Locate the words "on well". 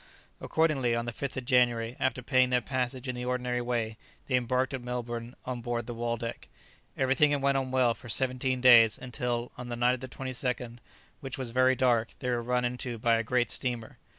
7.55-7.93